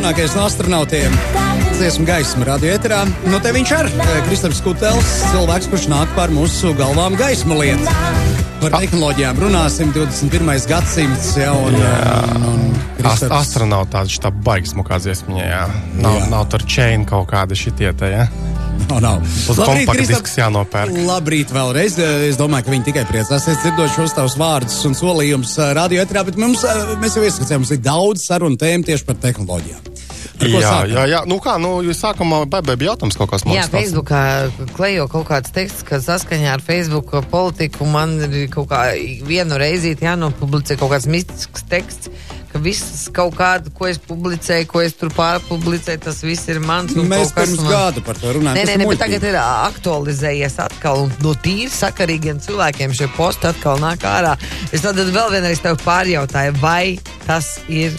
[0.00, 1.12] jaunākais no astronautiem.
[1.76, 3.02] Dziesmu gaismu radio eterā.
[3.28, 3.88] No te viņš ir
[4.24, 7.84] Kristofers Kutels, cilvēks, kurš nāk par mūsu galvām gaismu lietu.
[8.62, 10.48] Par tehnoloģijām runāsim 21.
[10.70, 11.52] gadsimts jau.
[11.68, 12.64] Un, un,
[12.96, 15.60] un Ast astronautāts tā baigs mukā dziesmiņā.
[16.00, 16.30] Nav, jā.
[16.32, 18.28] nav tur čēna kaut kāda šitie te, jā.
[18.88, 19.20] No, nav.
[19.22, 20.96] Uz kompaktdisks jānopērk.
[21.06, 21.98] Labrīt vēlreiz.
[22.30, 26.40] Es domāju, ka viņi tikai priecāsies dzirdot šos tavus vārdus un solījumus radio etrā, bet
[26.40, 26.64] mums,
[27.02, 29.90] mēs jau ieskatījām, mums ir daudz sarunu tēmu tieši par tehnoloģijām.
[30.40, 30.92] Jā, sākam?
[30.94, 33.56] jā, jā, nu kā, nu, jūs sākumā bija jautājums kaut kas tāds.
[33.58, 34.22] Jā, Facebookā
[34.72, 38.86] klejo kaut kāds teksts, ka saskaņā ar Facebook politiku man ir kaut kā
[39.28, 42.08] vienu reizīti jānopublicē kaut kāds mistisks teksts
[42.52, 46.94] ka viss kaut kādu, ko es publicēju, ko es tur pārpublicēju, tas viss ir mans.
[46.94, 47.70] Mēs pirms man...
[47.70, 48.58] gada par to runājām.
[48.58, 53.50] Nē, nē, nē bet tagad ir aktualizējies atkal, un no tīri sakarīgiem cilvēkiem šie posti
[53.50, 54.36] atkal nāk ārā.
[54.74, 57.94] Es tad vēl vienreiz tev pārjautāju, vai tas ir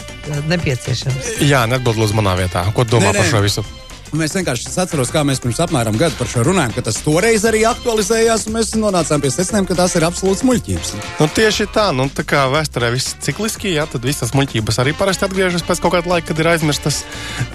[0.51, 1.37] nepieciešams.
[1.47, 2.67] Jā, neatbild lūdzu manā vietā.
[2.75, 3.23] Ko domā nē, nē.
[3.23, 3.67] par šo visu?
[4.11, 7.61] Mēs vienkārši atceros, kā mēs pirms apmēram gadu par šo runājām, ka tas toreiz arī
[7.69, 10.91] aktualizējās, un mēs nonācām pie secinājuma, ka tas ir absolūts muļķības.
[11.21, 15.23] Nu, tieši tā, nu, tā kā vēsturē viss cikliski, jā, tad visas muļķības arī parasti
[15.29, 17.05] atgriežas pēc kaut kāda laika, kad ir aizmirstas,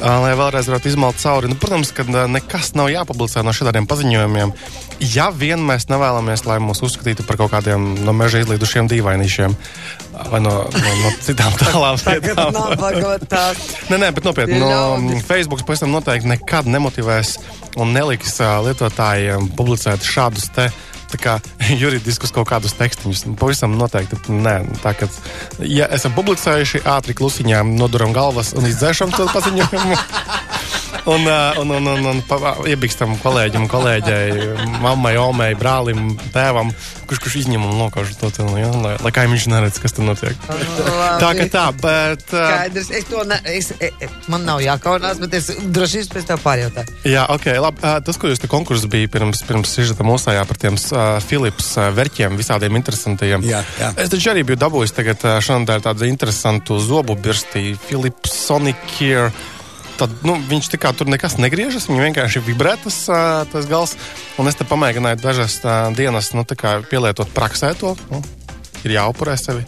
[0.00, 1.52] lai vēlreiz varētu izmalt cauri.
[1.52, 4.56] Nu, protams, ka nekas nav jāpublicē no šādiem paziņojumiem.
[5.12, 9.60] Ja vien mēs nevēlamies, lai mūs uzskatītu par kaut kādiem no meža izlīdušiem dīvainīšiem
[10.30, 12.56] vai no, no, no citām tālām lietām.
[13.90, 17.36] nē, nē, bet nopietni, no Facebook pavisam noteikti nekad nemotivēs
[17.80, 20.70] un neliks lietotājiem publicēt šādus te
[21.20, 21.36] kā
[21.82, 23.24] juridiskus kaut kādus tekstiņus.
[23.40, 24.56] Pavisam noteikti nē.
[24.82, 25.08] Tā kā,
[25.62, 29.98] ja esam publicējuši, ātri klusiņām noduram galvas un izdzēšam to paziņojumu.
[31.06, 31.22] Un,
[31.58, 34.46] un, un, un, un pa, iebikstam kolēģim, kolēģei,
[34.82, 36.72] mammai, omei, brālim, tēvam,
[37.06, 38.70] kurš, kurš izņem un nokauž to cilvēku, ja?
[38.82, 40.34] lai, lai kaimiņš neredz, kas tur notiek.
[41.22, 42.26] tā kā tā, bet.
[42.32, 43.70] Skaidrs, es to ne, es,
[44.32, 46.98] man nav jākaunās, bet es droši vien pēc tev pārjautāju.
[47.06, 47.86] Jā, ok, labi.
[48.10, 51.92] Tas, ko jūs te konkurss bija pirms, pirms sižeta mūsējā par tiem uh, Philips uh,
[51.94, 53.46] verķiem, visādiem interesantiem.
[53.46, 53.94] Jā, jā.
[53.94, 59.30] Es taču arī biju dabūjis tagad uh, šodien tādu interesantu zobu birstī, Philips Sonic Care
[60.00, 63.02] tad nu, viņš tā kā tur nekas negriežas, viņa vienkārši vibrē tas,
[63.52, 63.96] tas gals.
[64.40, 65.60] Un es te pamēģināju dažas
[65.96, 66.44] dienas nu,
[66.90, 67.94] pielietot praksē to.
[68.12, 68.22] Nu,
[68.84, 69.64] ir jāupurē sevi,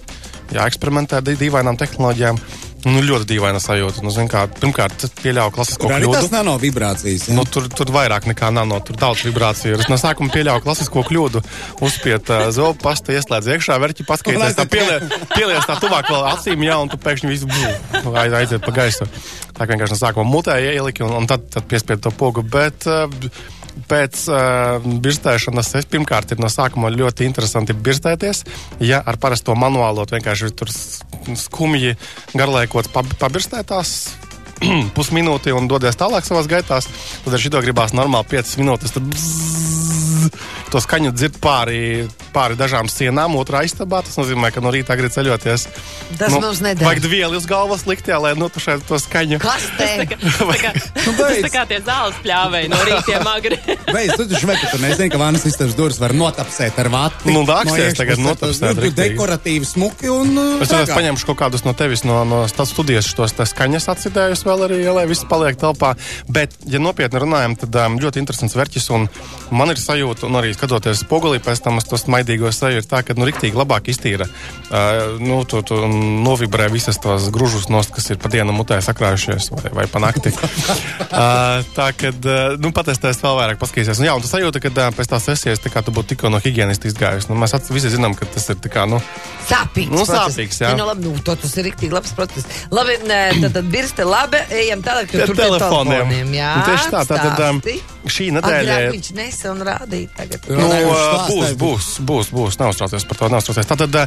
[0.54, 2.40] jāeksperimentē ar dīvainām tehnoloģijām.
[2.86, 4.04] Nu, ļoti dīvaina sajūta.
[4.06, 6.14] Nu, kā, pirmkārt, pieļāvu klasisko kļūdu.
[6.14, 7.26] Tas nano vibrācijas.
[7.28, 7.34] Ja?
[7.34, 9.80] Nu, tur, tur vairāk nekā nano, tur daudz vibrāciju.
[9.82, 11.42] Es no sākuma pieļāvu klasisko kļūdu.
[11.84, 15.00] Uzspiet uh, zobu pastu, ieslēdz iekšā, vērķi paskaidrs, tā pielie,
[15.34, 19.10] pielies tā tuvāk vēl acīm, jā, un tu pēkšņi visu bū, aiziet pa gaisu.
[19.58, 22.46] Tā vienkārši no sākuma mutē ieliki un, un tad, tad piespied to pogu.
[22.46, 23.10] Bet, uh,
[23.88, 28.44] pēc uh, birstēšanas es pirmkārt ir no sākuma ļoti interesanti birstēties.
[28.84, 30.72] Ja ar parasto manuālo vienkārši tur
[31.36, 31.96] skumji
[32.38, 33.94] garlaikots pab pabirstētās
[34.96, 36.88] pusminūti un dodies tālāk savās gaitās,
[37.24, 38.94] tad ar šito gribās normāli 5 minūtes.
[38.96, 40.30] Tad bzz,
[40.72, 44.02] to skaņu dzird pāri, pāri dažām sienām, otrā istabā.
[44.06, 45.66] Tas nozīmē, ka no rīta agri ceļoties.
[46.18, 46.92] Tas nu, mums nedara.
[46.92, 49.40] Vajag vielu uz galvas likt, jā, lai notušētu to skaņu.
[49.42, 49.90] Kas te?
[50.08, 53.58] Tas tā kā, nu, tas tā kā tie zāles pļāvēji no rītiem agri.
[53.94, 57.32] Beidz, tu taču vajag, tu nezini, ka vānas istabas durvis var notapsēt ar vati.
[57.34, 58.78] Nu, nāksies no tagad notapsēt.
[58.78, 60.34] Tur dekoratīvi smuki un.
[60.38, 64.66] Uh, es tad paņemšu kaut kādus no tevis no, no studijas šos skaņas atsidējus vēl
[64.68, 65.94] arī, ja, lai viss paliek telpā.
[66.30, 69.08] Bet, ja nopietni runājam, tad um, ļoti interesants verķis un
[69.54, 73.02] man ir sajūta, un arī skatoties spogulī, pēc tam uz tos maidīgos seju, ir tā,
[73.02, 74.26] ka, nu, riktīgi labāk iztīra.
[74.68, 79.50] Uh, nu, tu, tu novibrē visas tos gružus nost, kas ir pa dienu mutē sakrājušies
[79.54, 80.32] vai, vai pa nakti.
[80.34, 84.02] uh, tā, kad, uh, nu, patestēs vēl vairāk paskatīsies.
[84.02, 86.32] Un, jā, un tu sajūta, ka uh, pēc tās sesijas, tā kā tu būtu tikko
[86.32, 87.30] no higienista izgājis.
[87.30, 89.00] Nu, mēs visi zinām, ka tas ir tā kā, nu,
[89.48, 89.94] sāpīgs.
[89.94, 90.74] Nu, sāpīgs, jā.
[90.78, 92.64] Nu, labi, nu, to, tas ir riktīgi labs process.
[92.74, 96.12] Labi, tad, tad birste labi, ejam tālāk, tur pie telefoniem.
[96.12, 97.62] telefoniem jā, nu, tieši tā, tātad um,
[98.12, 98.74] šī nedēļa.
[98.74, 100.48] Agrāk viņš nesa un rādīja tagad.
[100.50, 100.68] Nu,
[101.28, 103.68] būs, būs, būs, būs, neuztraucies par to, neuztraucies.
[103.68, 103.98] Tātad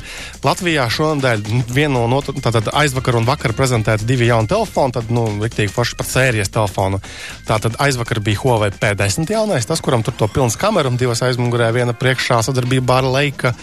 [0.46, 5.74] Latvijā šonadēļ vienu no tātad aizvakar un vakar prezentēti divi jauni telefoni, tad, nu, riktīgi
[5.74, 7.02] forši pat sērijas telefonu.
[7.48, 11.72] Tātad aizvakar bija Huawei P10 jaunais, tas, kuram tur to pilns kameru un divas aizmugurē,
[11.76, 13.56] viena priekšā sadarbībā ar Leica.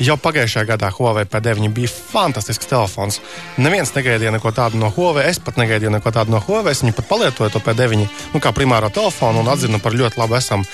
[0.00, 3.18] Jau pagājušajā gadā Huawei P9 bija fantastisks telefons.
[3.60, 5.26] Neviens negaidīja neko tādu no Huawei.
[5.28, 6.72] Es pat negaidīju neko tādu no Huawei.
[6.72, 10.64] Viņi pat palietoja to P9 nu, kā primāro telefonu un atzina par ļoti labu esam.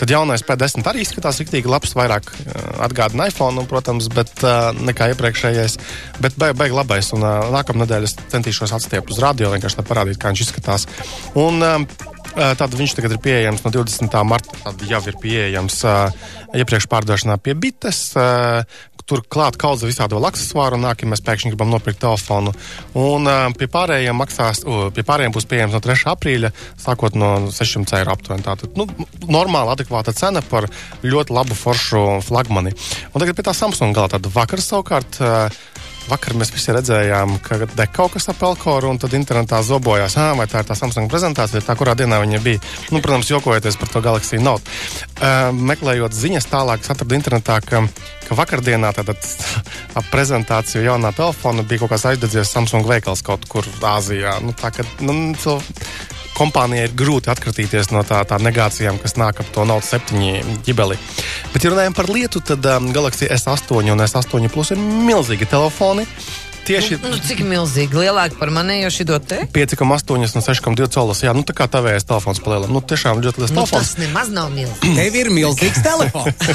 [0.00, 4.70] Tad jaunais P10 arī izskatās rīktīgi labs, vairāk uh, atgādina iPhone, nu, protams, bet uh,
[4.72, 5.76] nekā iepriekšējais.
[6.24, 7.12] Bet beig, beig labais.
[7.12, 10.88] Un nākamā nedēļa es centīšos atstiept uz radio, vienkārši parādīt, kā viņš izskatās.
[11.36, 11.60] Un,
[12.40, 14.14] Tad viņš tagad ir pieejams no 20.
[14.24, 14.56] marta.
[14.64, 18.14] Tad jau ir pieejams uh, iepriekš pārdošanā pie bites.
[18.16, 18.62] Uh,
[19.10, 22.52] tur klāt kaudze visādi vēl aksesuāru nāk, ja mēs pēkšņi gribam nopirkt telefonu.
[22.98, 23.26] Un
[23.58, 24.62] pie pārējiem maksās,
[24.94, 26.06] pie pārējiem būs pieejams no 3.
[26.12, 28.46] aprīļa, sākot no 600 eiro aptuveni.
[28.46, 28.86] Tātad, nu,
[29.26, 30.68] normāla, adekvāta cena par
[31.02, 32.74] ļoti labu foršu flagmani.
[33.10, 35.18] Un tagad pie tā Samsung galā tad vakar savukārt.
[35.18, 35.66] Uh,
[36.08, 40.32] Vakar mēs visi redzējām, ka deg kaut kas ap Elkoru, un tad internetā zobojās, ah,
[40.38, 42.62] vai tā ir tā Samsung prezentācija, tā kurā dienā viņa bija.
[42.94, 44.64] Nu, protams, jokojoties par to Galaxy Note.
[45.20, 47.84] Uh, meklējot ziņas tālāk, atradu internetā, ka,
[48.26, 49.20] ka vakardienā tātad
[49.98, 54.38] ap prezentāciju jaunā telefona bija kaut kāds aizdedzies Samsung veikals kaut kur Āzijā.
[54.44, 55.34] Nu, tā, ka, nu,
[56.40, 60.98] kompānijai ir grūti atkratīties no tā, tā negācijām, kas nāk ap to Note 7 ģibeli.
[61.52, 66.06] Bet, ja runājam par lietu, tad um, Galaxy S8 un S8 Plus ir milzīgi telefoni.
[66.70, 69.40] Tieši nu, nu, cik milzīgi, lielāka par manējo šito te?
[69.50, 71.22] 5,8 un 6,2 colas.
[71.24, 72.70] Jā, nu tā kā tavējais telefons palielam.
[72.70, 73.90] Nu, tiešām ļoti liels nu, telefons.
[73.90, 74.94] Tas nemaz nav milzīgs.
[75.00, 76.52] Tev ir milzīgs telefons.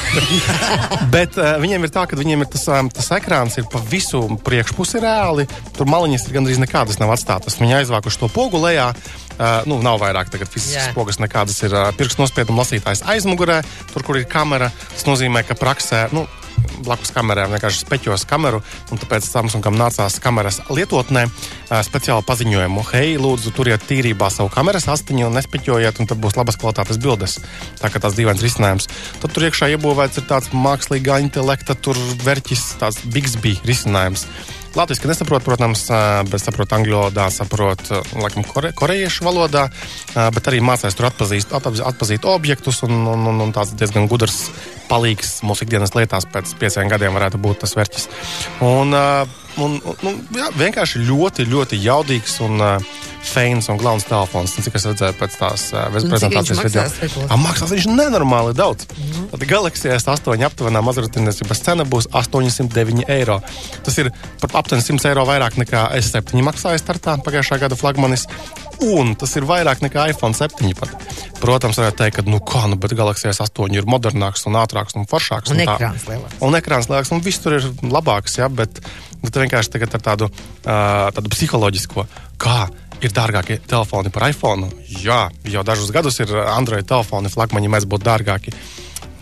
[1.15, 4.23] Bet uh, viņiem ir tā, ka viņiem ir tas, um, tas ekrāns ir pa visu
[4.47, 5.49] priekšpusi reāli.
[5.75, 7.59] Tur maliņas ir gandrīz nekādas nav atstātas.
[7.59, 8.93] Viņi aizvākuši to pogu lejā.
[9.35, 13.59] Uh, nu, nav vairāk fiziskas pogas, nekādas ir uh, pirkstu nospiedumu lasītājs aizmugurē,
[13.91, 14.71] tur, kur ir kamera.
[14.95, 16.23] Tas nozīmē, ka praksē nu,
[16.85, 18.61] blakus kamerām vienkārši speķos kameru,
[18.91, 21.25] tāpēc Samsungam nācās kameras lietotnē
[21.87, 22.83] speciāli paziņojumu.
[22.91, 27.39] Hei, lūdzu, turiet tīrībā savu kameras astiņu un nespeķojiet, un tad būs labas kvalitātes bildes.
[27.81, 28.89] Tā kā tas dīvains risinājums.
[29.23, 34.27] Tad tur iekšā iebūvēts ir tāds mākslīgā intelekta, tur verķis, tāds Bixby risinājums.
[34.75, 35.85] Latvijas nesaprotu, protams,
[36.27, 39.69] bet saprotu angļu valodā, saprotu laikam, kore, korejiešu valodā,
[40.35, 44.49] bet arī mācās tur atpazīt, atpazīt objektus un, un, un, un tāds diezgan gudrs
[44.89, 48.09] palīgs mūsu ikdienas lietās pēc pieciem gadiem varētu būt tas vērķis.
[48.67, 48.91] Un,
[49.57, 54.53] un, un, nu, jā, vienkārši ļoti, ļoti jaudīgs un uh, feins un glauns telefons.
[54.57, 56.85] Un, cik es redzēju pēc tās uh, prezentācijas video.
[57.41, 58.87] Maksās viņš nenormāli daudz.
[58.91, 59.27] Mm -hmm.
[59.31, 63.41] Tad Galaxy S8 aptuvenā mazrutiniecības cena būs 809 eiro.
[63.83, 64.11] Tas ir
[64.41, 68.27] par aptuveni 100 eiro vairāk nekā S7 maksāja startā pagājušā gada flagmanis.
[68.83, 70.71] Un tas ir vairāk nekā iPhone 7.
[70.77, 70.91] Pat.
[71.39, 75.07] Protams, varētu teikt, ka, nu, kā, nu, bet Galaxy S8 ir modernāks un ātrāks un
[75.09, 75.53] foršāks.
[75.53, 76.39] Un, un ekrāns lielāks.
[76.45, 78.81] Un ekrāns lielāks, un viss tur ir labāks, jā, bet,
[79.23, 82.07] bet vienkārši tagad ar tādu, uh, tādu psiholoģisko,
[82.41, 82.65] kā
[83.03, 84.69] ir dārgākie telefoni par iPhone.
[85.03, 88.55] Jā, jau dažus gadus ir Android telefoni, flagmaņi mēdz būt dārgāki.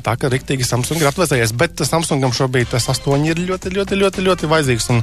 [0.04, 4.26] Tā kā rīktīgi Samsung ir atvezējies, bet Samsungam šobrīd tas 8 ir ļoti, ļoti, ļoti,
[4.28, 5.00] ļoti vajadzīgs un,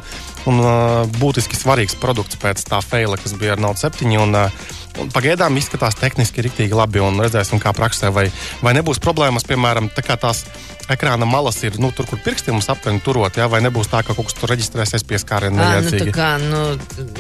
[0.51, 0.75] un uh,
[1.21, 4.13] būtiski svarīgs produkts pēc tā feila, kas bija ar Note 7.
[4.21, 8.27] Un, uh, Un pagaidām izskatās tehniski rīktīgi labi, un redzēsim, kā praksē, vai,
[8.61, 10.43] vai nebūs problēmas, piemēram, tā kā tās
[10.91, 14.17] ekrāna malas ir nu, tur, kur pirksti mums aptuveni turot, jā, vai nebūs tā, ka
[14.17, 16.11] kaut kas tur reģistrēsies pieskārienā neiedzīgi.
[16.11, 16.63] Nu, kā, nu,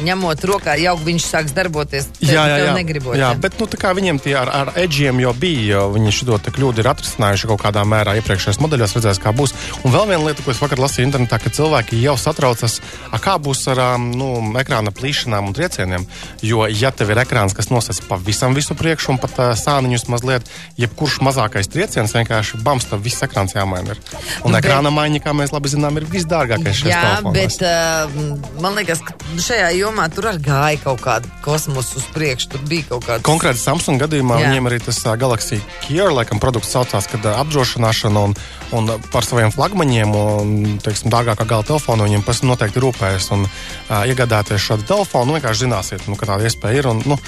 [0.06, 2.10] ņemot rokā, jau viņš sāks darboties.
[2.18, 2.74] Te, jā, jā, jā.
[2.76, 3.68] Negribot, jā, bet nu,
[4.00, 7.84] viņiem tie ar, ar edžiem jau bija, jo viņi šo kļūdu ir atrisinājuši kaut kādā
[7.88, 9.54] mērā iepriekšējos modeļos, redzēs, kā būs.
[9.84, 12.78] Un vēl viena lieta, ko es vakar lasīju internetā, ka cilvēki jau satraucas,
[13.22, 14.30] kā būs ar nu,
[14.60, 16.06] ekrāna plīšanām un triecieniem.
[16.46, 20.50] Jo, ja tev ir ekrāns, kas nosacīs pavisam visu priekšu un pat uh, sāniņus mazliet,
[20.80, 23.56] jebkurš mazākais trieciens vienkārši bams, tad viss ekrāns
[23.90, 24.00] Ir.
[24.44, 27.36] Un bet, ekrāna maiņa, kā mēs labi zinām, ir visdārgākais šis jā, telefonos.
[27.36, 32.50] bet uh, man liekas, ka šajā jomā tur arī gāja kaut kāda kosmosa uz priekšu.
[32.54, 33.24] Tur bija kaut kāda.
[33.26, 34.50] Konkrēti Samsung gadījumā jā.
[34.50, 38.36] viņiem arī tas uh, Galaxy Gear, laikam, produkts saucās, kad uh, apdrošināšana un,
[38.76, 44.02] un par saviem flagmaņiem un, teiksim, dārgākā gala telefonu viņiem pēc noteikti rūpējas un uh,
[44.08, 45.30] iegādāties šādu telefonu.
[45.30, 46.90] Nu, vienkārši zināsiet, nu, ka tāda iespēja ir.
[46.90, 47.18] Un, nu,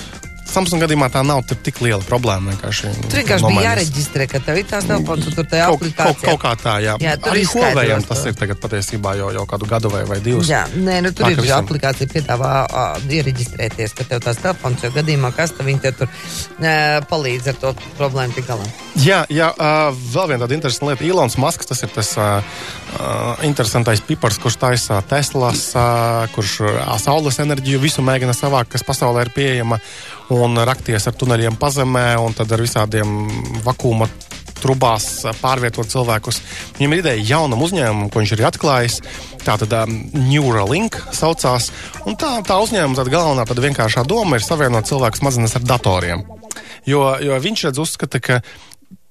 [0.53, 2.53] Samsung gadījumā tā nav tik liela problēma.
[2.53, 6.21] Vienkārši, tur vienkārši bija jāreģistrē, ka tev ir tās telefons, un tur tā kaut, kaut,
[6.27, 6.97] kaut kā tā, jā.
[7.01, 10.51] jā Arī Huawei tas ir tagad patiesībā jau, jau kādu gadu vai, vai divus.
[10.53, 11.65] Jā, nē, nu tur tā, ir visam...
[11.65, 12.53] aplikācija piedāvā
[13.09, 17.75] iereģistrēties, ka tev tās telefons jau gadījumā, kas tev viņi tur uh, palīdz ar to
[18.01, 18.69] problēmu tik galā.
[19.01, 21.09] Jā, jā uh, vēl viena tāda interesanta lieta.
[21.09, 22.43] Ilons Masks, tas ir tas uh,
[23.47, 29.27] interesantais pipars, kurš taisa Teslas, uh, kurš uh, saules enerģiju visu mēģina savākt, kas pasaulē
[29.27, 29.81] ir pieejama
[30.33, 33.17] un rakties ar tuneļiem pazemē un tad ar visādiem
[33.65, 34.09] vakuma
[34.63, 35.07] trubās
[35.41, 36.41] pārvietot cilvēkus.
[36.79, 38.99] Viņam ir ideja jaunam uzņēmumam, ko viņš ir atklājis.
[39.43, 39.97] Tā tad um,
[40.29, 41.71] Neuralink saucās.
[42.07, 46.23] Tā, tā uzņēmuma tā galvenā tāda vienkāršā doma ir savienot cilvēku smadzenes ar datoriem.
[46.87, 48.41] Jo, jo viņš redz, uzskata, ka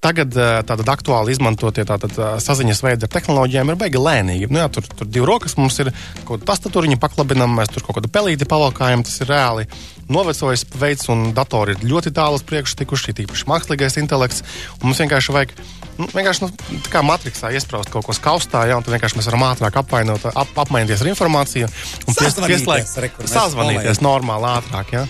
[0.02, 4.48] Tagad eh, tātad aktuāli izmantotie tātad, eh, saziņas veidi ar tehnoloģijām ir baigi lēnīgi.
[4.50, 5.92] Nu, jā, tur, tur divi rokas mums ir,
[6.26, 9.68] kaut kāda tastatūriņa paklabinam, mēs tur kaut kādu pelīti pavalkājam, tas ir reāli
[10.12, 14.42] novecojis veids, un datori ir ļoti tālu uz priekšu tikuši, tīpaši mākslīgais intelekts.
[14.82, 15.54] Mums vienkārši vajag,
[16.00, 16.50] nu, vienkārši, nu,
[16.82, 20.26] tā kā matricā iesprāst kaut ko skaustā, jā, un tad vienkārši mēs varam ātrāk apvainot,
[20.34, 21.70] ap, apmainīties ar informāciju
[22.10, 24.96] un pieslēgt, sazvanīties normāli ātrāk.
[24.98, 25.06] Jā.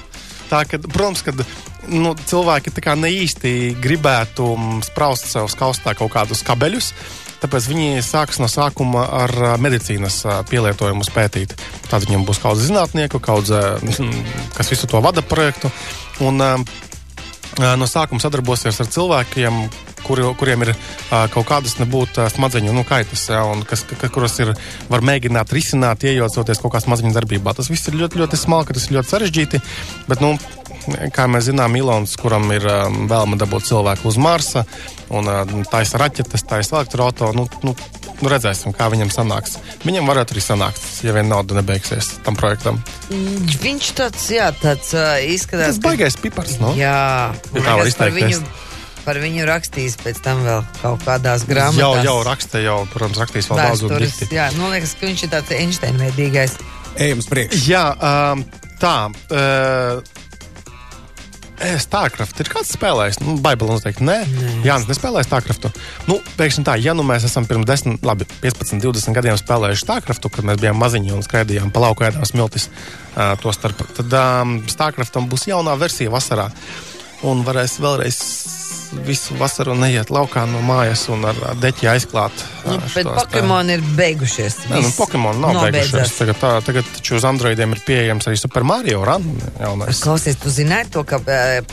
[0.53, 1.47] Tā, ka, protams, kad
[1.91, 4.53] nu, cilvēki ne īsti gribētu
[4.87, 6.93] spraust sev skaustā kaut kādus kabeļus.
[7.43, 11.57] Tāpēc viņi sāks no sākuma ar medicīnas pielietojumu pētīt.
[11.91, 13.51] Tad viņiem būs kaut kāda zinātnieku, kaut
[14.57, 15.73] kas visu to vada projektu.
[16.23, 16.39] Un,
[17.59, 19.65] no sākuma sadarbosies ar cilvēkiem,
[20.07, 24.11] kuri, kuriem ir uh, kaut kādas nebūtu uh, smadzeņu nu, kaitas, ja, un kas, ka,
[24.13, 24.55] kuras ir,
[24.93, 27.55] var mēģināt risināt, iejaucoties kaut kā smadzeņu darbībā.
[27.59, 29.63] Tas viss ir ļoti, ļoti smalki, tas ir ļoti sarežģīti.
[30.11, 30.37] Bet, nu,
[31.15, 34.65] kā mēs zinām, Ilons, kuram ir um, vēlme dabūt cilvēku uz Marsa,
[35.15, 37.37] un uh, taisa raķetes, taisa elektroautorātu.
[37.39, 37.75] Nu, nu,
[38.21, 39.59] nu, redzēsim, kā viņam sanāks.
[39.87, 42.83] Viņam varētu arī sanākt, ja vien nauda nebeigsies tam projektam.
[43.13, 45.77] Viņš tāds, jā, tāds uh, izskatās.
[45.77, 46.75] Tas baigais pipars, no?
[46.79, 48.45] Jā, ja tā var izteikties.
[49.03, 51.81] Par viņu rakstīs pēc tam vēl kaut kādās grāmatās.
[51.81, 54.31] Jau, jau raksta, jau, protams, rakstīs vēl daudz un dikti.
[54.31, 56.59] Jā, man nu, liekas, ka viņš ir tāds Einsteina veidīgais.
[57.03, 57.65] Ejam uz priekšu.
[57.67, 58.45] Jā, um,
[58.83, 58.97] tā.
[59.33, 60.21] Uh,
[61.63, 63.21] Starcraft ir kāds spēlējis?
[63.23, 64.17] Nu, Baibelē noteikti nē.
[64.27, 64.53] nē.
[64.67, 65.71] Jā, nespēlēja Starcraftu.
[66.09, 70.31] Nu, pēkšņi tā, ja nu mēs esam pirms 10, labi, 15, 20 gadiem spēlējuši Starcraftu,
[70.33, 74.57] kad mēs bijām maziņi un skraidījām pa lauku ēdām smiltis uh, to starp, tad um,
[74.71, 76.49] Starcraftam būs jaunā versija vasarā.
[77.23, 78.19] Un varēs vēlreiz
[79.07, 82.45] visu vasaru neiet laukā no mājas un ar deķi aizklāt.
[82.67, 84.59] Nu, bet Pokemon ir beigušies.
[84.71, 85.93] Nē, nu, Pokemon nav Nobeidzās.
[85.93, 86.17] beigušies.
[86.21, 89.27] Tagad, tā, tagad taču uz Androidiem ir pieejams arī Super Mario Run.
[89.61, 90.03] Jaunais.
[90.05, 91.23] Klausies, tu zināji to, ka,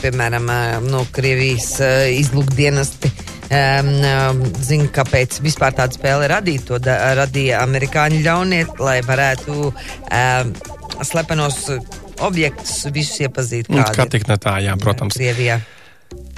[0.00, 0.48] piemēram,
[0.88, 1.76] no Krievijas
[2.16, 3.12] izlūkdienesti
[3.50, 6.66] um, zina, kāpēc vispār tāda spēle radīja.
[6.70, 10.54] To da, radīja amerikāņu ļaunieti, lai varētu um,
[11.06, 11.66] slepenos
[12.20, 13.70] objektus visus iepazīt.
[13.96, 15.16] Kā tik ne tā, jā, protams.
[15.16, 15.60] Krievijā.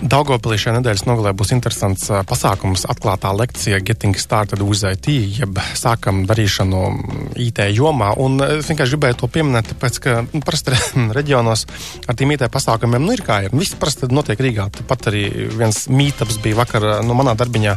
[0.02, 5.06] Daugopilī šajā nedēļas nogalē būs interesants uh, pasākums, atklātā lekcija Getting Started with IT,
[5.38, 6.80] jeb sākam darīšanu
[7.38, 8.08] IT jomā.
[8.18, 10.74] Un es vienkārši gribēju to pieminēt, tāpēc, ka nu, parasti
[11.18, 11.62] reģionos
[12.10, 13.54] ar tiem IT pasākumiem nu, ir kā ir.
[13.54, 14.66] Viss parasti notiek Rīgā.
[14.80, 15.22] Tāpat arī
[15.54, 17.76] viens mītaps bija vakar no manā darbiņā.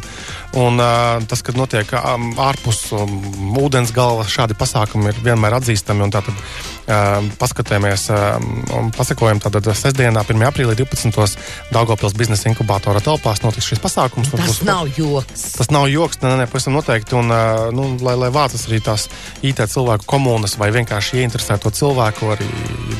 [0.58, 6.10] Un uh, tas, kad notiek um, ārpus um, ūdens galva, šādi pasākumi ir vienmēr atzīstami.
[6.10, 10.46] Tātad uh, paskatāmies um, un pasakojam tātad sestdienā, 1.
[10.50, 11.38] aprīlī 12.
[11.70, 14.30] Daugopils biznesa inkubatora telpās notiks šis pasākums.
[14.32, 15.44] Tas būs, nav joks.
[15.58, 17.16] Tas nav joks, nē, nē, pavisam noteikti.
[17.18, 17.32] Un,
[17.76, 19.08] nu, lai, lai vācas arī tās
[19.46, 22.48] IT cilvēku komunas vai vienkārši ieinteresēto cilvēku arī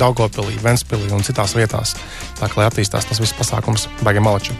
[0.00, 1.96] Daugopilī, Ventspilī un citās vietās.
[2.36, 4.56] Tā kā lai attīstās tas viss pasākums, baigi malači.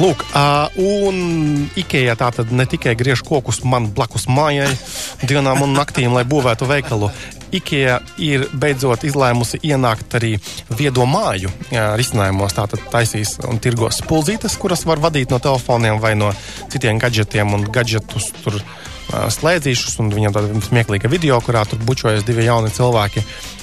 [0.00, 4.72] Lūk, uh, un Ikea tā tad ne tikai griež kokus man blakus mājai
[5.22, 7.12] dienām un naktīm, lai būvētu veikalu.
[7.58, 10.34] IKEA ir beidzot izlēmusi ienākt arī
[10.74, 12.56] viedo māju risinājumos.
[12.56, 16.32] Tātad taisīs un tirgos spuldzītes, kuras var vadīt no telefoniem vai no
[16.72, 18.32] citiem gadgetiem un gadgetus.
[18.44, 18.60] Tur,
[19.04, 23.22] slēdzīšus, un viņam tāda smieklīga video, kurā tur bučojas divi jauni cilvēki.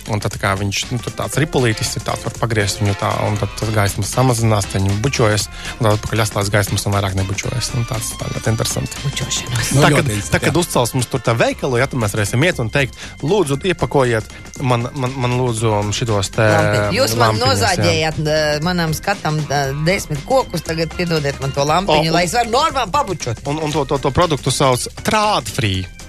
[0.09, 3.37] Un tad kā viņš nu, tur tāds ripulītis ir, tāds var pagriezt viņu tā, un
[3.39, 7.71] tad tas gaismas samazinās, tad viņi bučojas, un tad atpakaļ atstās gaismas un vairāk nebučojas.
[7.77, 9.03] Nu, tāds tā ļoti interesanti.
[9.05, 9.71] Bučošanās.
[9.77, 12.71] Tā, kad, tā, kad uzcels mums tur tā veikalu, ja tad mēs varēsim iet un
[12.73, 14.33] teikt, lūdzu, iepakojiet
[14.65, 16.47] man, man, man lūdzu šitos te.
[16.51, 16.97] Lampi.
[16.97, 18.21] Jūs man nozāģējāt
[18.65, 19.39] manam skatam
[19.85, 23.43] desmit kokus, tagad piedodiet man to lampiņu, o, un, lai es varu normāli pabučot.
[23.51, 26.00] Un, un to, to, to produktu sauc trādfree.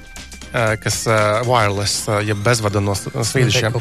[0.53, 1.15] Eh, kas uh,
[1.49, 3.73] wireless, uh, ja bezvada no svīdišiem.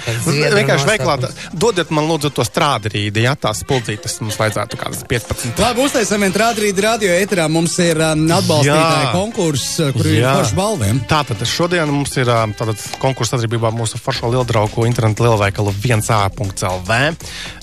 [0.56, 1.18] Vienkārši veiklā,
[1.52, 5.60] dodiet man lūdzu to strādrīdi, ja tās puldzītes mums vajadzētu kādas 15.
[5.60, 7.50] Labi, uztaisam vien trādrīdi radio ēterā.
[7.52, 11.04] Mums ir atbalstītāja konkurss, kur ir forši balviem.
[11.12, 17.02] Tātad šodien mums ir tātad konkurss sadarbībā mūsu foršo lieldraugu internetu lielveikalu 1a.lv.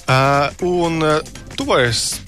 [0.09, 2.19] Uh, un uh, tuvojas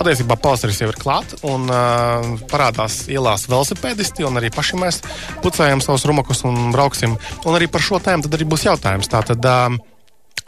[0.00, 5.02] Patiesībā pavasaris jau ir klāts un uh, parādās ielās velosipēdisti, un arī paši mēs
[5.44, 7.18] pucējam savus rumakus un brauksim.
[7.44, 9.12] Un arī par šo tēmu tad arī būs jautājums.
[9.12, 9.76] Tātad, uh,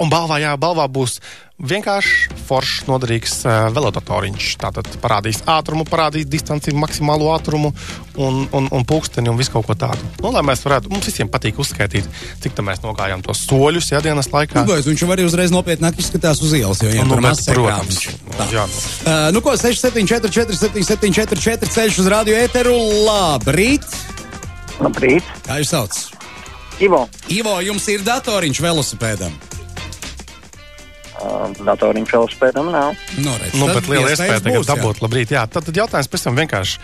[0.01, 1.19] Un balvā, jā, balvā būs
[1.63, 4.49] vienkārši foršs, noderīgs uh, velodatoriņš.
[4.61, 7.71] Tātad parādīs ātrumu, parādīs distanci, maksimālo ātrumu
[8.19, 10.03] un, un, un pulksteni un visu kaut ko tādu.
[10.23, 12.09] Nu, lai mēs varētu, mums visiem patīk uzskaitīt,
[12.43, 14.67] cik tā mēs nogājām tos soļus, ja dienas laikā.
[14.67, 18.03] Nu, viņš jau arī uzreiz nopietnāk izskatās uz ielas, jo viņam nu, tur maz protams.
[18.53, 18.67] Jā.
[18.67, 22.75] Uh, nu ko, 674, 477, 44 ceļš uz radio ēteru.
[23.07, 23.87] Labrīt!
[24.83, 25.31] Labrīt!
[25.47, 26.03] Kā jūs sauc?
[26.83, 27.05] Ivo.
[27.31, 29.52] Ivo, jums ir datoriņš velosipēdam
[31.63, 32.93] datoriņš velosipēdam nav.
[33.23, 35.03] No, redz, nu, bet liela iespēja tagad dabūt.
[35.05, 35.47] Labrīt, jā.
[35.51, 36.79] Tad, tad jautājums pēc tam vienkārši.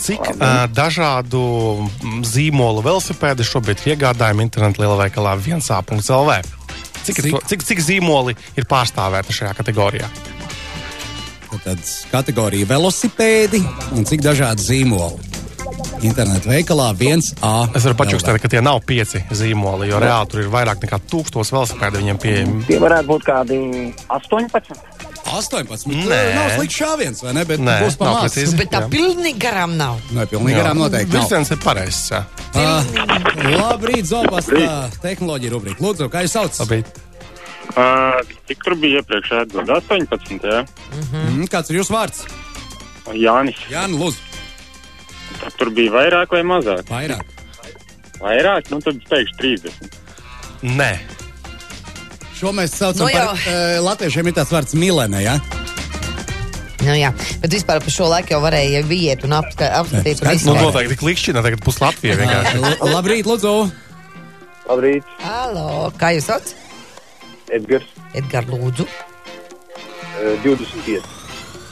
[0.00, 1.42] Cik uh, dažādu
[2.24, 6.38] zīmolu velosipēdi šobrīd ir iegādājami internetu lielveikalā 1A.CLV?
[7.04, 7.32] Cik, cik?
[7.34, 10.08] To, cik, cik zīmoli ir pārstāvēti šajā kategorijā?
[11.60, 11.82] Tad
[12.12, 13.60] kategorija velosipēdi
[13.96, 15.29] un cik dažādi zīmoli
[16.06, 17.52] internetu veikalā 1A.
[17.76, 21.52] Es varu pačukstēt, ka tie nav pieci zīmoli, jo reāli tur ir vairāk nekā tūkstoš
[21.54, 22.64] velosipēdu viņiem pieejami.
[22.68, 23.58] Tie varētu būt kādi
[24.08, 24.80] 18.
[25.30, 25.86] 18.
[25.92, 26.20] Nē.
[26.34, 27.44] Nav slikts šāviens, vai ne?
[27.46, 28.24] Bet Nē, būs pamāts.
[28.32, 28.56] precīzi.
[28.58, 28.88] Bet tā Jā.
[28.90, 30.00] pilnīgi garām nav.
[30.16, 31.12] Nē, pilnīgi garām noteikti.
[31.14, 32.08] Virziens ir pareizs.
[32.10, 32.24] jā.
[32.50, 32.82] Uh,
[33.60, 35.84] labrīt, Zopastā tehnoloģija rubrika.
[35.84, 36.56] Lūdzu, kā jūs sauc?
[36.64, 36.88] Labrīt.
[37.70, 39.30] Uh, cik tur bija iepriekš?
[39.44, 40.40] Edgars 18.
[40.42, 40.64] Jā,
[41.12, 42.24] Mm, kāds ir jūsu vārds?
[43.14, 43.60] Jānis.
[43.70, 44.18] Jā, nu, lūdzu,
[45.58, 46.84] tur bija vairāk vai mazāk?
[46.90, 47.24] vairāk.
[48.20, 49.98] Vairāk, nu tad es teikšu 30.
[50.76, 50.92] Nē,
[52.40, 55.34] Šo mēs saucam Nu par uh, latviešiem ir tāds vārds milene, jā?
[56.80, 57.10] Nu, jā,
[57.42, 60.16] bet vispār par šo laiku jau varēja iet un apska- apskatīt.
[60.22, 60.46] skaidrs.
[60.48, 62.62] nu noteikti klikšķina, tagad būs Latvija vienkārši.
[62.94, 63.52] Labrīt, lūdzu.
[64.70, 66.54] Labrīt, Halo, kā jūs sauc?
[67.52, 67.84] Edgars,
[68.16, 68.86] Edgars Lūdzu.
[68.88, 71.19] uh, 25.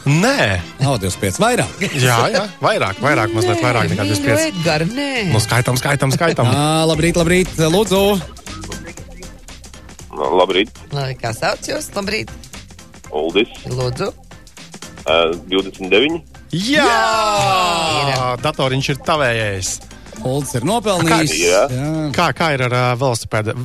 [0.08, 1.72] Nē, Nav 25, vairāk.
[2.00, 4.46] jā, jā, vairāk, vairāk, mazliet vairāk nekā 25.
[4.54, 5.08] Edgars, nē.
[5.34, 6.48] Nu, skaitam, skaitam, skaitam.
[6.48, 8.00] Ā, labrīt, labrīt, lūdzu.
[10.18, 11.90] Labrīt, Lai, Kā sauc jūs?
[11.94, 12.30] Labrīt,
[13.14, 14.08] Uldis, Lūdzu.
[15.04, 16.22] uh, 29.
[16.56, 16.88] Jā,
[18.00, 18.40] Ir.
[18.42, 19.70] datoriņš ir tavējais.
[20.26, 21.34] Olds ir nopelnījis.
[21.38, 21.60] Jā.
[21.70, 21.90] jā.
[22.16, 23.12] Kā, kā ir ar uh,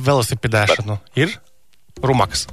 [0.04, 0.98] velosipēdēšanu?
[1.18, 1.32] Ir
[2.04, 2.44] rumaks.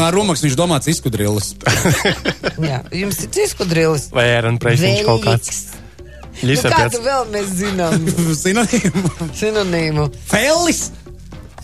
[0.00, 1.52] Ar Rumaks viņš domāts izskudrillis.
[2.70, 4.08] Jā, jums ir ciskudrilis.
[4.14, 5.60] Vai ērn preisiņš kaut kāds?
[6.40, 8.06] Nu, Ļisē kādu vēl mēs zinām?
[8.42, 9.10] Sinonīmu.
[9.36, 10.06] Sinonīmu.
[10.30, 10.86] Felis.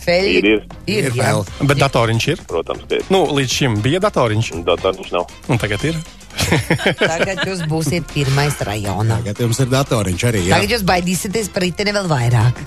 [0.07, 0.35] Feļi.
[0.39, 0.59] Ir, ir.
[0.87, 1.23] Ir, Ir jā.
[1.33, 1.41] vēl.
[1.67, 2.43] Bet datoriņš ir.
[2.47, 3.07] Protams, ka ir.
[3.11, 5.33] Nu, līdz šim bija datoriņš, Datoriņš nav.
[5.51, 5.97] un tagad ir.
[7.01, 9.19] Tagad jūs būsiet pirmais rajonā.
[9.21, 10.43] Tagad jums ir datoriņš arī.
[10.47, 10.57] Jā.
[10.57, 12.63] Tagad jūs baidīsieties par riteni vēl vairāk.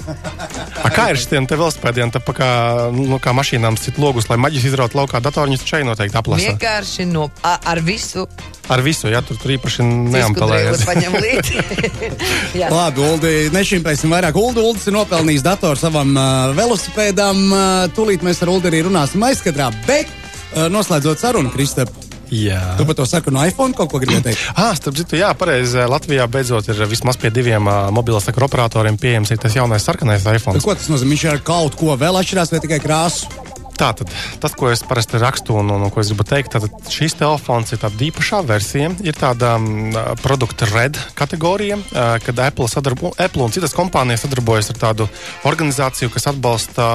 [0.81, 2.53] A, kā ir šitiem te velosipēdiem, tā pa kā,
[2.95, 6.49] nu, kā mašīnām sit logus, lai maģis izraut laukā datoriņus, šeit noteikti aplasa.
[6.53, 8.29] Vienkārši no, a, ar visu
[8.71, 10.85] Ar visu, jā, tur, tur īpaši neampelējas.
[12.71, 14.39] Labi, Uldi, nešimpēsim vairāk.
[14.39, 17.41] Uldi, Uldis ir nopelnījis datoru savam uh, velosipēdam.
[17.51, 17.63] Uh,
[17.97, 19.73] tūlīt mēs ar Uldi arī runāsim aizkadrā.
[19.89, 20.07] Bet,
[20.55, 21.91] uh, noslēdzot sarunu, Kristap,
[22.31, 22.77] Jā.
[22.79, 24.47] tu par to saku no iPhone kaut ko gribēji teikt?
[24.61, 25.83] Ah, starp citu, jā, pareizi.
[25.91, 30.61] Latvijā beidzot ir vismaz pie diviem uh, mobilā sakra operatoriem pieejams tas jaunais sarkanais iPhone.
[30.63, 31.17] Ko tas nozīmē?
[31.17, 33.50] Viņš ar kaut ko vēl atšķirās vai tikai krāsu?
[33.81, 34.11] Tātad,
[34.43, 37.73] tas, ko es parasti rakstu un, un, un ko es gribu teikt, tad šis telefons
[37.73, 38.91] ir tāda īpašā versija.
[39.07, 44.69] Ir tāda um, produkta red kategorija, uh, kad Apple, sadarbo, Apple un citas kompānijas sadarbojas
[44.75, 45.07] ar tādu
[45.49, 46.91] organizāciju, kas atbalsta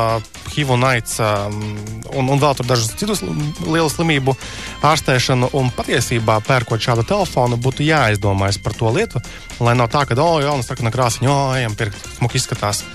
[0.52, 1.58] HIV un AIDS um,
[2.14, 3.24] un, un vēl tur dažus citus
[3.66, 4.38] lielu slimību
[4.86, 5.50] ārstēšanu.
[5.58, 9.24] Un patiesībā, pērkot šādu telefonu, būtu jāizdomājas par to lietu,
[9.58, 12.86] lai nav tā, ka, oh, jaunas sarkanā krāsa, oh, ejam pirkt, smuki izskatās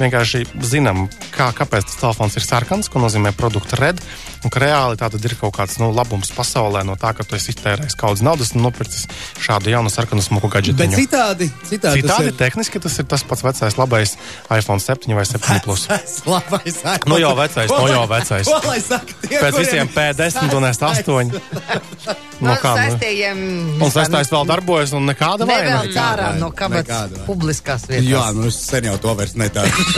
[0.00, 4.00] vienkārši zinām, kā, kāpēc tas telefons ir sarkans, ko nozīmē produkta red.
[4.46, 7.50] Un ka reāli tā ir kaut kāds nu, labums pasaulē no tā, ka tu esi
[7.50, 9.08] iztērējis kaudzes naudas un nopircis
[9.42, 10.94] šādu jaunu sarkanu smuku Bet gadžetiņu.
[10.94, 14.14] citādi, citādi, Citādi tas tehniski tas ir tas pats vecais labais
[14.54, 15.88] iPhone 7 vai 7 plus.
[16.26, 17.10] Labais iPhone.
[17.10, 18.46] Nu jau vecais, nu jau lai- vecais.
[18.46, 22.27] Ko lai saka tie, Pēc visiem P10 un S8.
[22.38, 22.82] No No kā, nu?
[22.84, 23.38] saistījiem.
[23.82, 25.80] Un sestais vēl darbojas un nekāda vaina.
[25.82, 28.06] Nevēl ārā no kabatas publiskās vietas.
[28.06, 29.88] Jā, nu es sen jau to vairs netāju.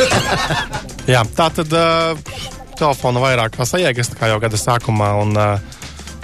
[1.13, 2.17] Jā, tā tad uh,
[2.81, 5.13] telefona vairāk kā sajēgas, kā jau gada sākumā.
[5.25, 5.77] Un, uh,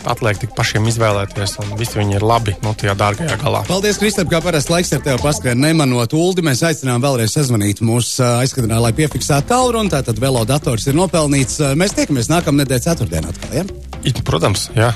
[0.06, 3.64] Atliek tik pašiem izvēlēties, un visi viņi ir labi, nu, tajā dārgajā galā.
[3.66, 6.44] Paldies, Kristap, kā parasti laiks ar tevi paskrien nemanot Uldi.
[6.46, 9.90] Mēs aicinām vēlreiz sazvanīt mūsu uh, aizkadrā, lai piefiksētu tālruni.
[9.90, 11.58] Tātad velodators ir nopelnīts.
[11.74, 13.58] Mēs tiekamies nākamā nedēļa ceturtdienā atkal.
[13.58, 13.66] Ja?
[14.06, 14.92] It, Protams, jā.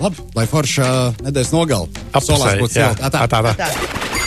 [0.00, 0.86] Labi, lai forša
[1.26, 2.04] nedēļas nogala.
[2.12, 2.92] Apusēji, Solās būt jā.
[2.92, 3.10] silta.
[3.12, 3.54] Tā, tā, tā.
[3.58, 4.21] Tā.